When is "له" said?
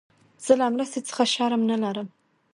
0.59-0.65